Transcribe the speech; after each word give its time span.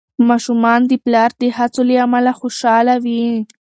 ماشومان 0.29 0.79
د 0.87 0.91
پلار 1.03 1.31
د 1.41 1.43
هڅو 1.57 1.81
له 1.89 1.95
امله 2.05 2.31
خوشحال 2.39 2.87
وي. 3.03 3.25